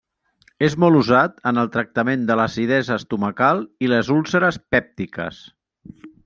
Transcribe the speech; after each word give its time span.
És 0.67 0.75
molt 0.83 0.99
usat 0.99 1.35
en 1.51 1.61
el 1.63 1.69
tractament 1.75 2.23
de 2.31 2.37
l'acidesa 2.39 2.97
estomacal 3.03 3.61
i 3.85 3.91
les 3.93 4.11
úlceres 4.17 4.59
pèptiques. 4.77 5.45